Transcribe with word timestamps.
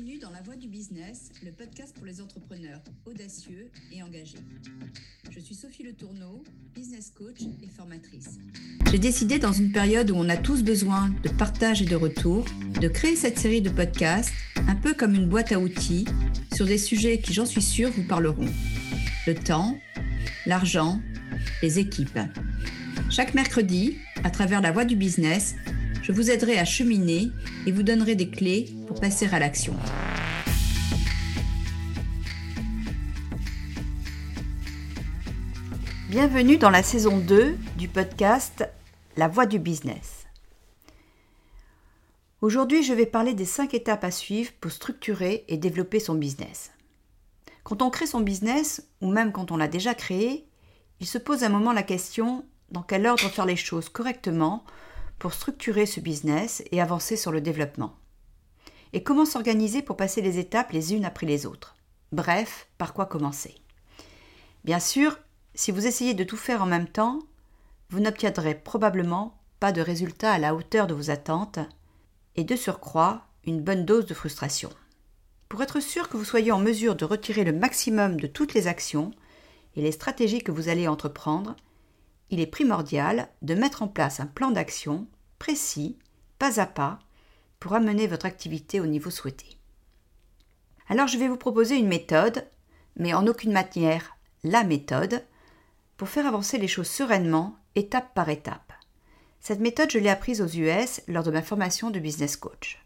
Bienvenue 0.00 0.18
dans 0.18 0.30
La 0.30 0.40
Voix 0.40 0.56
du 0.56 0.66
Business, 0.66 1.30
le 1.44 1.52
podcast 1.52 1.94
pour 1.94 2.06
les 2.06 2.22
entrepreneurs 2.22 2.80
audacieux 3.04 3.70
et 3.92 4.02
engagés. 4.02 4.38
Je 5.30 5.38
suis 5.40 5.54
Sophie 5.54 5.82
Le 5.82 5.92
Tourneau, 5.92 6.42
business 6.74 7.10
coach 7.10 7.42
et 7.62 7.68
formatrice. 7.68 8.38
J'ai 8.90 8.98
décidé 8.98 9.38
dans 9.38 9.52
une 9.52 9.72
période 9.72 10.10
où 10.10 10.14
on 10.14 10.30
a 10.30 10.38
tous 10.38 10.62
besoin 10.62 11.10
de 11.22 11.28
partage 11.28 11.82
et 11.82 11.84
de 11.84 11.96
retour, 11.96 12.46
de 12.80 12.88
créer 12.88 13.14
cette 13.14 13.38
série 13.38 13.60
de 13.60 13.68
podcasts 13.68 14.32
un 14.68 14.74
peu 14.74 14.94
comme 14.94 15.14
une 15.14 15.28
boîte 15.28 15.52
à 15.52 15.60
outils 15.60 16.06
sur 16.54 16.64
des 16.64 16.78
sujets 16.78 17.20
qui, 17.20 17.34
j'en 17.34 17.44
suis 17.44 17.60
sûre, 17.60 17.90
vous 17.90 18.04
parleront. 18.04 18.48
Le 19.26 19.34
temps, 19.34 19.78
l'argent, 20.46 21.02
les 21.62 21.78
équipes. 21.78 22.20
Chaque 23.10 23.34
mercredi, 23.34 23.98
à 24.24 24.30
travers 24.30 24.62
la 24.62 24.72
voie 24.72 24.86
du 24.86 24.96
business, 24.96 25.56
je 26.02 26.12
vous 26.12 26.30
aiderai 26.30 26.58
à 26.58 26.64
cheminer 26.64 27.30
et 27.66 27.72
vous 27.72 27.82
donnerai 27.82 28.14
des 28.14 28.28
clés 28.28 28.74
pour 28.86 29.00
passer 29.00 29.28
à 29.32 29.38
l'action. 29.38 29.76
Bienvenue 36.08 36.56
dans 36.56 36.70
la 36.70 36.82
saison 36.82 37.18
2 37.18 37.56
du 37.76 37.88
podcast 37.88 38.68
La 39.16 39.28
voie 39.28 39.46
du 39.46 39.58
business. 39.58 40.26
Aujourd'hui, 42.40 42.82
je 42.82 42.94
vais 42.94 43.06
parler 43.06 43.34
des 43.34 43.44
5 43.44 43.74
étapes 43.74 44.02
à 44.02 44.10
suivre 44.10 44.50
pour 44.60 44.72
structurer 44.72 45.44
et 45.48 45.58
développer 45.58 46.00
son 46.00 46.14
business. 46.14 46.72
Quand 47.62 47.82
on 47.82 47.90
crée 47.90 48.06
son 48.06 48.20
business, 48.20 48.88
ou 49.02 49.10
même 49.10 49.30
quand 49.30 49.52
on 49.52 49.58
l'a 49.58 49.68
déjà 49.68 49.94
créé, 49.94 50.46
il 51.00 51.06
se 51.06 51.18
pose 51.18 51.44
un 51.44 51.50
moment 51.50 51.72
la 51.72 51.82
question 51.82 52.44
dans 52.70 52.82
quel 52.82 53.06
ordre 53.06 53.28
faire 53.28 53.46
les 53.46 53.56
choses 53.56 53.88
correctement 53.88 54.64
pour 55.20 55.34
structurer 55.34 55.86
ce 55.86 56.00
business 56.00 56.64
et 56.72 56.80
avancer 56.80 57.16
sur 57.16 57.30
le 57.30 57.40
développement. 57.40 57.94
Et 58.92 59.04
comment 59.04 59.26
s'organiser 59.26 59.82
pour 59.82 59.96
passer 59.96 60.22
les 60.22 60.38
étapes 60.38 60.72
les 60.72 60.94
unes 60.94 61.04
après 61.04 61.26
les 61.26 61.46
autres? 61.46 61.76
Bref, 62.10 62.66
par 62.78 62.94
quoi 62.94 63.06
commencer? 63.06 63.54
Bien 64.64 64.80
sûr, 64.80 65.20
si 65.54 65.70
vous 65.70 65.86
essayez 65.86 66.14
de 66.14 66.24
tout 66.24 66.38
faire 66.38 66.62
en 66.62 66.66
même 66.66 66.88
temps, 66.88 67.20
vous 67.90 68.00
n'obtiendrez 68.00 68.54
probablement 68.54 69.38
pas 69.60 69.72
de 69.72 69.82
résultats 69.82 70.32
à 70.32 70.38
la 70.38 70.54
hauteur 70.54 70.86
de 70.86 70.94
vos 70.94 71.10
attentes 71.10 71.60
et 72.34 72.44
de 72.44 72.56
surcroît 72.56 73.26
une 73.44 73.60
bonne 73.60 73.84
dose 73.84 74.06
de 74.06 74.14
frustration. 74.14 74.70
Pour 75.50 75.62
être 75.62 75.80
sûr 75.80 76.08
que 76.08 76.16
vous 76.16 76.24
soyez 76.24 76.50
en 76.50 76.60
mesure 76.60 76.96
de 76.96 77.04
retirer 77.04 77.44
le 77.44 77.52
maximum 77.52 78.18
de 78.18 78.26
toutes 78.26 78.54
les 78.54 78.68
actions 78.68 79.10
et 79.76 79.82
les 79.82 79.92
stratégies 79.92 80.42
que 80.42 80.52
vous 80.52 80.68
allez 80.68 80.88
entreprendre, 80.88 81.56
il 82.30 82.40
est 82.40 82.46
primordial 82.46 83.28
de 83.42 83.54
mettre 83.54 83.82
en 83.82 83.88
place 83.88 84.20
un 84.20 84.26
plan 84.26 84.50
d'action 84.50 85.06
précis, 85.38 85.98
pas 86.38 86.60
à 86.60 86.66
pas, 86.66 86.98
pour 87.58 87.74
amener 87.74 88.06
votre 88.06 88.26
activité 88.26 88.80
au 88.80 88.86
niveau 88.86 89.10
souhaité. 89.10 89.58
Alors 90.88 91.06
je 91.06 91.18
vais 91.18 91.28
vous 91.28 91.36
proposer 91.36 91.76
une 91.76 91.88
méthode, 91.88 92.46
mais 92.96 93.14
en 93.14 93.26
aucune 93.26 93.52
manière 93.52 94.16
la 94.42 94.64
méthode, 94.64 95.24
pour 95.96 96.08
faire 96.08 96.26
avancer 96.26 96.56
les 96.56 96.68
choses 96.68 96.88
sereinement, 96.88 97.56
étape 97.74 98.14
par 98.14 98.28
étape. 98.28 98.72
Cette 99.40 99.60
méthode, 99.60 99.90
je 99.90 99.98
l'ai 99.98 100.08
apprise 100.08 100.40
aux 100.40 100.46
US 100.46 101.02
lors 101.08 101.22
de 101.22 101.30
ma 101.30 101.42
formation 101.42 101.90
de 101.90 101.98
business 101.98 102.36
coach. 102.36 102.82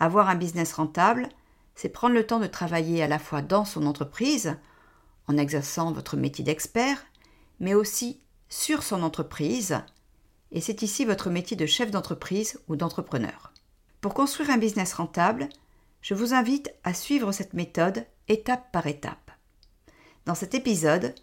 Avoir 0.00 0.28
un 0.28 0.34
business 0.34 0.72
rentable, 0.72 1.28
c'est 1.74 1.88
prendre 1.88 2.14
le 2.14 2.26
temps 2.26 2.40
de 2.40 2.46
travailler 2.46 3.02
à 3.02 3.08
la 3.08 3.18
fois 3.18 3.42
dans 3.42 3.64
son 3.64 3.86
entreprise, 3.86 4.56
en 5.26 5.36
exerçant 5.36 5.92
votre 5.92 6.16
métier 6.16 6.44
d'expert, 6.44 7.06
mais 7.60 7.74
aussi 7.74 8.20
sur 8.54 8.84
son 8.84 9.02
entreprise, 9.02 9.80
et 10.52 10.60
c'est 10.60 10.82
ici 10.82 11.04
votre 11.04 11.28
métier 11.28 11.56
de 11.56 11.66
chef 11.66 11.90
d'entreprise 11.90 12.60
ou 12.68 12.76
d'entrepreneur. 12.76 13.52
Pour 14.00 14.14
construire 14.14 14.50
un 14.50 14.58
business 14.58 14.94
rentable, 14.94 15.48
je 16.02 16.14
vous 16.14 16.34
invite 16.34 16.72
à 16.84 16.94
suivre 16.94 17.32
cette 17.32 17.54
méthode 17.54 18.06
étape 18.28 18.70
par 18.70 18.86
étape. 18.86 19.32
Dans 20.24 20.36
cet 20.36 20.54
épisode, 20.54 21.16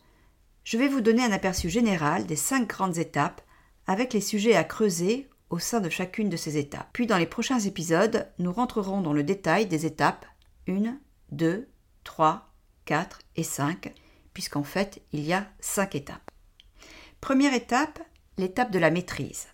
je 0.65 0.77
vais 0.77 0.89
vous 0.89 0.99
donner 0.99 1.23
un 1.23 1.31
aperçu 1.31 1.69
général 1.69 2.25
des 2.25 2.35
cinq 2.35 2.67
grandes 2.67 2.97
étapes 2.97 3.41
avec 3.87 4.11
les 4.11 4.19
sujets 4.19 4.57
à 4.57 4.65
creuser 4.65 5.29
au 5.49 5.57
sein 5.57 5.79
de 5.79 5.89
chacune 5.89 6.29
de 6.29 6.37
ces 6.37 6.57
étapes. 6.57 6.89
Puis 6.91 7.07
dans 7.07 7.17
les 7.17 7.25
prochains 7.25 7.59
épisodes, 7.59 8.27
nous 8.39 8.51
rentrerons 8.51 8.99
dans 8.99 9.13
le 9.13 9.23
détail 9.23 9.67
des 9.67 9.85
étapes 9.85 10.25
1, 10.67 10.97
2, 11.31 11.69
3, 12.03 12.53
4 12.83 13.19
et 13.37 13.43
5, 13.43 13.93
puisqu'en 14.33 14.63
fait 14.63 15.01
il 15.13 15.21
y 15.21 15.31
a 15.31 15.47
cinq 15.61 15.95
étapes. 15.95 16.30
Première 17.21 17.53
étape, 17.53 17.99
l'étape 18.39 18.71
de 18.71 18.79
la 18.79 18.89
maîtrise. 18.89 19.47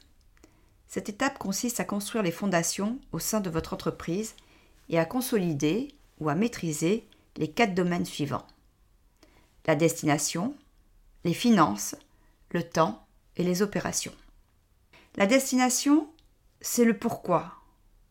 Cette 0.88 1.10
étape 1.10 1.38
consiste 1.38 1.82
à 1.82 1.84
construire 1.84 2.24
les 2.24 2.32
fondations 2.32 2.98
au 3.12 3.20
sein 3.20 3.42
de 3.42 3.50
votre 3.50 3.74
entreprise 3.74 4.36
et 4.88 4.98
à 4.98 5.04
consolider 5.04 5.94
ou 6.22 6.30
à 6.30 6.36
maîtriser 6.36 7.06
les 7.36 7.52
quatre 7.52 7.76
domaines 7.76 8.06
suivants. 8.06 8.48
La 9.66 9.76
destination, 9.76 10.56
les 11.26 11.34
finances, 11.34 11.96
le 12.52 12.64
temps 12.64 13.06
et 13.36 13.44
les 13.44 13.62
opérations. 13.62 14.16
La 15.18 15.28
destination, 15.28 16.10
c'est 16.62 16.86
le 16.86 16.98
pourquoi, 16.98 17.54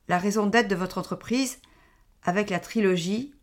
la 0.08 0.18
raison 0.18 0.46
d'être 0.46 0.68
de 0.68 0.76
votre 0.76 0.98
entreprise 0.98 1.58
avec 2.22 2.50
la 2.50 2.60
trilogie 2.60 3.34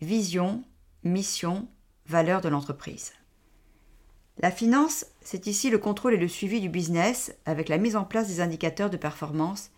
vision, 0.00 0.64
mission, 1.04 1.68
valeur 2.06 2.40
de 2.40 2.48
l'entreprise. 2.48 3.12
La 4.38 4.50
finance, 4.50 5.06
c'est 5.20 5.46
ici 5.46 5.70
le 5.70 5.78
contrôle 5.78 6.14
et 6.14 6.18
le 6.18 6.28
suivi 6.28 6.60
du 6.60 6.68
business 6.68 7.34
avec 7.44 7.68
la 7.68 7.78
mise 7.78 7.96
en 7.96 8.04
place 8.04 8.28
des 8.28 8.40
indicateurs 8.40 8.90
de 8.90 8.96
performance 8.96 9.70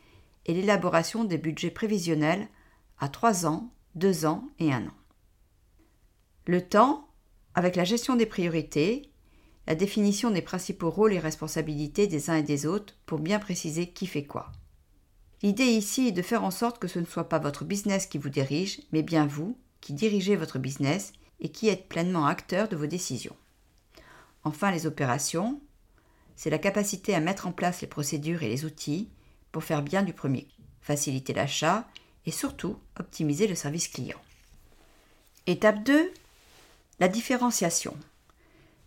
et 0.46 0.54
l'élaboration 0.54 1.24
des 1.24 1.38
budgets 1.38 1.70
prévisionnels 1.70 2.48
à 2.98 3.08
3 3.08 3.46
ans, 3.46 3.72
2 3.96 4.26
ans 4.26 4.48
et 4.58 4.72
1 4.72 4.86
an. 4.86 4.94
Le 6.46 6.60
temps, 6.60 7.08
avec 7.54 7.74
la 7.74 7.84
gestion 7.84 8.16
des 8.16 8.26
priorités, 8.26 9.10
la 9.66 9.74
définition 9.74 10.30
des 10.30 10.42
principaux 10.42 10.90
rôles 10.90 11.14
et 11.14 11.18
responsabilités 11.18 12.06
des 12.06 12.30
uns 12.30 12.36
et 12.36 12.42
des 12.42 12.66
autres 12.66 12.94
pour 13.06 13.18
bien 13.18 13.38
préciser 13.38 13.88
qui 13.88 14.06
fait 14.06 14.24
quoi. 14.24 14.52
L'idée 15.42 15.64
ici 15.64 16.08
est 16.08 16.12
de 16.12 16.22
faire 16.22 16.44
en 16.44 16.50
sorte 16.50 16.78
que 16.78 16.88
ce 16.88 16.98
ne 16.98 17.04
soit 17.04 17.28
pas 17.28 17.38
votre 17.38 17.64
business 17.64 18.06
qui 18.06 18.18
vous 18.18 18.28
dirige, 18.28 18.80
mais 18.92 19.02
bien 19.02 19.26
vous 19.26 19.58
qui 19.80 19.92
dirigez 19.92 20.36
votre 20.36 20.58
business 20.58 21.12
et 21.40 21.50
qui 21.50 21.68
êtes 21.68 21.88
pleinement 21.88 22.26
acteur 22.26 22.68
de 22.68 22.76
vos 22.76 22.86
décisions. 22.86 23.36
Enfin, 24.44 24.70
les 24.70 24.86
opérations, 24.86 25.60
c'est 26.36 26.50
la 26.50 26.58
capacité 26.58 27.14
à 27.14 27.20
mettre 27.20 27.46
en 27.46 27.52
place 27.52 27.80
les 27.80 27.86
procédures 27.86 28.42
et 28.42 28.48
les 28.48 28.64
outils 28.64 29.08
pour 29.52 29.64
faire 29.64 29.82
bien 29.82 30.02
du 30.02 30.12
premier, 30.12 30.48
faciliter 30.80 31.32
l'achat 31.32 31.88
et 32.26 32.30
surtout 32.30 32.76
optimiser 32.98 33.46
le 33.46 33.54
service 33.54 33.88
client. 33.88 34.20
Étape 35.46 35.82
2, 35.84 36.12
la 37.00 37.08
différenciation. 37.08 37.96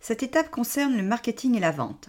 Cette 0.00 0.22
étape 0.22 0.50
concerne 0.50 0.96
le 0.96 1.02
marketing 1.02 1.56
et 1.56 1.60
la 1.60 1.72
vente. 1.72 2.08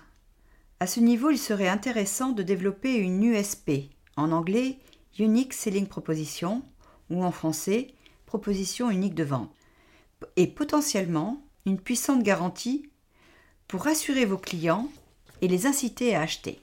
À 0.79 0.87
ce 0.87 0.99
niveau, 0.99 1.29
il 1.29 1.37
serait 1.37 1.67
intéressant 1.67 2.29
de 2.29 2.43
développer 2.43 2.95
une 2.95 3.23
USP, 3.23 3.89
en 4.15 4.31
anglais 4.31 4.77
Unique 5.17 5.53
Selling 5.53 5.87
Proposition, 5.87 6.63
ou 7.09 7.23
en 7.23 7.31
français 7.31 7.93
Proposition 8.25 8.91
unique 8.91 9.15
de 9.15 9.23
vente, 9.23 9.51
et 10.35 10.47
potentiellement 10.47 11.41
une 11.65 11.79
puissante 11.79 12.23
garantie 12.23 12.88
pour 13.69 13.83
rassurer 13.83 14.25
vos 14.25 14.39
clients 14.39 14.89
et 15.41 15.47
les 15.47 15.67
inciter 15.67 16.15
à 16.15 16.21
acheter. 16.21 16.59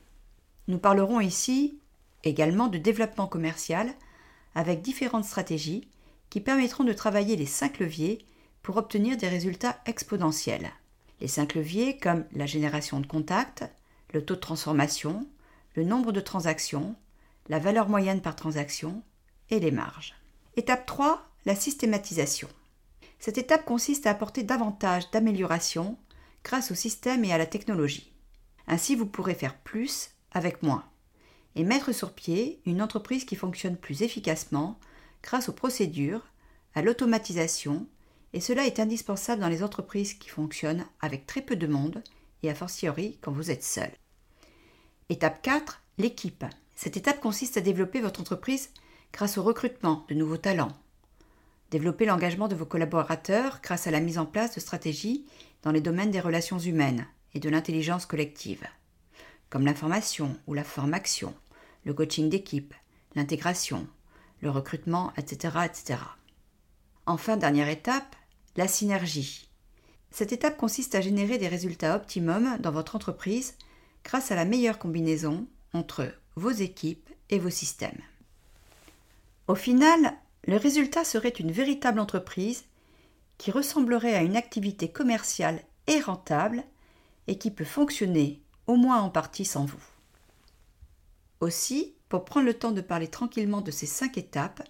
Nous 0.66 0.78
parlerons 0.78 1.20
ici 1.20 1.78
également 2.24 2.66
de 2.66 2.78
développement 2.78 3.28
commercial 3.28 3.94
avec 4.56 4.82
différentes 4.82 5.24
stratégies 5.24 5.88
qui 6.30 6.40
permettront 6.40 6.82
de 6.82 6.92
travailler 6.92 7.36
les 7.36 7.46
cinq 7.46 7.78
leviers 7.78 8.26
pour 8.60 8.76
obtenir 8.76 9.16
des 9.16 9.28
résultats 9.28 9.78
exponentiels. 9.86 10.72
Les 11.20 11.28
cinq 11.28 11.54
leviers 11.54 11.96
comme 11.96 12.24
la 12.32 12.46
génération 12.46 12.98
de 12.98 13.06
contacts, 13.06 13.64
le 14.12 14.24
taux 14.24 14.34
de 14.34 14.40
transformation, 14.40 15.28
le 15.76 15.84
nombre 15.84 16.10
de 16.10 16.20
transactions, 16.20 16.96
la 17.48 17.60
valeur 17.60 17.88
moyenne 17.88 18.20
par 18.20 18.34
transaction 18.34 19.00
et 19.50 19.60
les 19.60 19.70
marges. 19.70 20.16
Étape 20.56 20.86
3, 20.86 21.24
la 21.44 21.54
systématisation. 21.54 22.48
Cette 23.20 23.38
étape 23.38 23.64
consiste 23.64 24.08
à 24.08 24.10
apporter 24.10 24.42
davantage 24.42 25.08
d'améliorations 25.12 25.96
grâce 26.46 26.70
au 26.70 26.76
système 26.76 27.24
et 27.24 27.32
à 27.32 27.38
la 27.38 27.46
technologie. 27.46 28.12
Ainsi, 28.68 28.94
vous 28.94 29.04
pourrez 29.04 29.34
faire 29.34 29.58
plus 29.58 30.10
avec 30.30 30.62
moins 30.62 30.84
et 31.56 31.64
mettre 31.64 31.90
sur 31.90 32.12
pied 32.12 32.60
une 32.66 32.80
entreprise 32.80 33.24
qui 33.24 33.34
fonctionne 33.34 33.76
plus 33.76 34.02
efficacement 34.02 34.78
grâce 35.24 35.48
aux 35.48 35.52
procédures, 35.52 36.24
à 36.76 36.82
l'automatisation, 36.82 37.88
et 38.32 38.40
cela 38.40 38.64
est 38.64 38.78
indispensable 38.78 39.40
dans 39.40 39.48
les 39.48 39.64
entreprises 39.64 40.14
qui 40.14 40.28
fonctionnent 40.28 40.86
avec 41.00 41.26
très 41.26 41.42
peu 41.42 41.56
de 41.56 41.66
monde 41.66 42.04
et 42.44 42.50
a 42.50 42.54
fortiori 42.54 43.18
quand 43.22 43.32
vous 43.32 43.50
êtes 43.50 43.64
seul. 43.64 43.90
Étape 45.08 45.42
4, 45.42 45.82
l'équipe. 45.98 46.44
Cette 46.76 46.96
étape 46.96 47.20
consiste 47.20 47.56
à 47.56 47.60
développer 47.60 48.00
votre 48.00 48.20
entreprise 48.20 48.70
grâce 49.12 49.36
au 49.36 49.42
recrutement 49.42 50.04
de 50.08 50.14
nouveaux 50.14 50.36
talents, 50.36 50.76
développer 51.72 52.04
l'engagement 52.04 52.46
de 52.46 52.54
vos 52.54 52.66
collaborateurs 52.66 53.58
grâce 53.64 53.88
à 53.88 53.90
la 53.90 54.00
mise 54.00 54.18
en 54.18 54.26
place 54.26 54.54
de 54.54 54.60
stratégies 54.60 55.26
dans 55.66 55.72
les 55.72 55.80
domaines 55.80 56.12
des 56.12 56.20
relations 56.20 56.60
humaines 56.60 57.08
et 57.34 57.40
de 57.40 57.48
l'intelligence 57.48 58.06
collective, 58.06 58.64
comme 59.50 59.64
l'information 59.64 60.38
ou 60.46 60.54
la 60.54 60.62
formation, 60.62 61.34
le 61.84 61.92
coaching 61.92 62.30
d'équipe, 62.30 62.72
l'intégration, 63.16 63.88
le 64.42 64.50
recrutement, 64.50 65.12
etc., 65.16 65.56
etc. 65.64 65.98
Enfin, 67.04 67.36
dernière 67.36 67.68
étape, 67.68 68.14
la 68.54 68.68
synergie. 68.68 69.50
Cette 70.12 70.30
étape 70.30 70.56
consiste 70.56 70.94
à 70.94 71.00
générer 71.00 71.36
des 71.36 71.48
résultats 71.48 71.96
optimums 71.96 72.58
dans 72.60 72.70
votre 72.70 72.94
entreprise 72.94 73.56
grâce 74.04 74.30
à 74.30 74.36
la 74.36 74.44
meilleure 74.44 74.78
combinaison 74.78 75.48
entre 75.72 76.14
vos 76.36 76.52
équipes 76.52 77.10
et 77.28 77.40
vos 77.40 77.50
systèmes. 77.50 78.02
Au 79.48 79.56
final, 79.56 80.14
le 80.46 80.58
résultat 80.58 81.02
serait 81.02 81.30
une 81.30 81.50
véritable 81.50 81.98
entreprise 81.98 82.66
qui 83.38 83.50
ressemblerait 83.50 84.14
à 84.14 84.22
une 84.22 84.36
activité 84.36 84.90
commerciale 84.90 85.62
et 85.86 86.00
rentable 86.00 86.64
et 87.26 87.38
qui 87.38 87.50
peut 87.50 87.64
fonctionner 87.64 88.42
au 88.66 88.76
moins 88.76 89.00
en 89.00 89.10
partie 89.10 89.44
sans 89.44 89.64
vous. 89.64 89.82
Aussi, 91.40 91.94
pour 92.08 92.24
prendre 92.24 92.46
le 92.46 92.54
temps 92.54 92.72
de 92.72 92.80
parler 92.80 93.08
tranquillement 93.08 93.60
de 93.60 93.70
ces 93.70 93.86
cinq 93.86 94.16
étapes, 94.16 94.62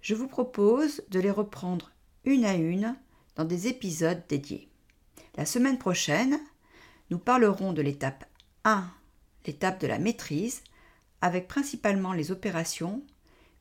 je 0.00 0.14
vous 0.14 0.28
propose 0.28 1.02
de 1.10 1.20
les 1.20 1.30
reprendre 1.30 1.90
une 2.24 2.44
à 2.44 2.54
une 2.54 2.96
dans 3.34 3.44
des 3.44 3.68
épisodes 3.68 4.22
dédiés. 4.28 4.68
La 5.36 5.44
semaine 5.44 5.78
prochaine, 5.78 6.38
nous 7.10 7.18
parlerons 7.18 7.72
de 7.72 7.82
l'étape 7.82 8.24
1, 8.64 8.88
l'étape 9.46 9.80
de 9.80 9.86
la 9.86 9.98
maîtrise, 9.98 10.62
avec 11.20 11.48
principalement 11.48 12.12
les 12.12 12.30
opérations, 12.30 13.02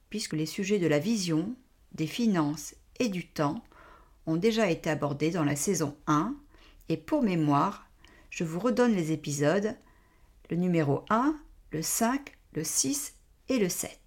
puisque 0.10 0.34
les 0.34 0.46
sujets 0.46 0.80
de 0.80 0.88
la 0.88 1.00
vision, 1.00 1.56
des 1.92 2.08
finances 2.08 2.76
et 3.00 3.10
du 3.10 3.28
temps 3.28 3.64
ont 4.26 4.36
déjà 4.36 4.70
été 4.70 4.90
abordés 4.90 5.32
dans 5.32 5.44
la 5.44 5.56
saison 5.56 5.96
1, 6.08 6.36
et 6.90 6.98
pour 6.98 7.24
mémoire, 7.24 7.88
je 8.30 8.44
vous 8.44 8.60
redonne 8.60 8.96
les 8.96 9.12
épisodes, 9.12 9.76
le 10.50 10.58
numéro 10.58 11.04
1, 11.10 11.36
le 11.72 11.82
5, 11.82 12.38
le 12.54 12.64
6 12.64 13.16
et 13.50 13.60
le 13.60 13.70
7. 13.70 14.00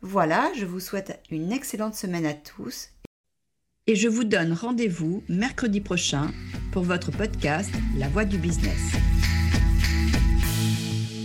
Voilà, 0.00 0.52
je 0.56 0.66
vous 0.66 0.80
souhaite 0.80 1.20
une 1.30 1.52
excellente 1.52 1.94
semaine 1.94 2.26
à 2.26 2.34
tous 2.34 2.90
et 3.86 3.96
je 3.96 4.08
vous 4.08 4.24
donne 4.24 4.52
rendez-vous 4.52 5.22
mercredi 5.28 5.80
prochain 5.80 6.30
pour 6.72 6.84
votre 6.84 7.10
podcast 7.10 7.70
La 7.98 8.08
Voix 8.08 8.24
du 8.24 8.38
Business. 8.38 9.13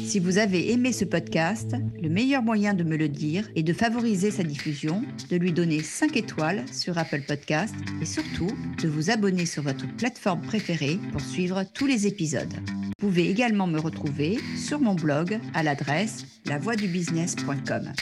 Si 0.09 0.19
vous 0.19 0.39
avez 0.39 0.71
aimé 0.71 0.91
ce 0.91 1.05
podcast, 1.05 1.75
le 2.01 2.09
meilleur 2.09 2.41
moyen 2.41 2.73
de 2.73 2.83
me 2.83 2.97
le 2.97 3.07
dire 3.09 3.47
est 3.55 3.61
de 3.61 3.73
favoriser 3.73 4.31
sa 4.31 4.41
diffusion, 4.41 5.03
de 5.29 5.35
lui 5.37 5.53
donner 5.53 5.83
5 5.83 6.17
étoiles 6.17 6.65
sur 6.73 6.97
Apple 6.97 7.21
Podcast 7.27 7.75
et 8.01 8.05
surtout 8.05 8.49
de 8.81 8.87
vous 8.87 9.11
abonner 9.11 9.45
sur 9.45 9.61
votre 9.61 9.85
plateforme 9.97 10.41
préférée 10.41 10.97
pour 11.11 11.21
suivre 11.21 11.63
tous 11.75 11.85
les 11.85 12.07
épisodes. 12.07 12.55
Vous 12.99 13.07
pouvez 13.07 13.29
également 13.29 13.67
me 13.67 13.79
retrouver 13.79 14.39
sur 14.57 14.79
mon 14.79 14.95
blog 14.95 15.39
à 15.53 15.61
l'adresse 15.61 16.25
lavoixdubusiness.com. 16.47 17.93